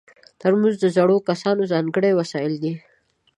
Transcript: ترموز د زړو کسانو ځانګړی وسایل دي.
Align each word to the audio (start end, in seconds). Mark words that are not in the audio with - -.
ترموز 0.41 0.75
د 0.79 0.85
زړو 0.95 1.17
کسانو 1.29 1.61
ځانګړی 1.71 2.11
وسایل 2.19 2.53
دي. 2.63 2.73